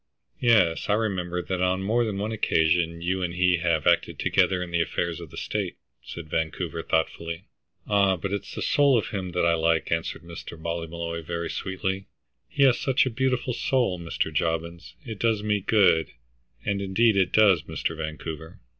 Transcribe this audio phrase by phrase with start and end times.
[0.39, 4.63] "Yes, I remember that on more than one occasion you and he have acted together
[4.63, 7.43] in the affairs of the state," said Vancouver, thoughtfully.
[7.87, 10.59] '"Ah, but it's the soul of him that I like," answered Mr.
[10.59, 12.07] Ballymolloy very sweetly.
[12.49, 14.33] "He has such a beautiful soul, Mr.
[14.33, 16.09] Jobbins; it does me good,
[16.65, 17.95] and indeed it does, Mr.
[17.95, 18.59] Vancouver."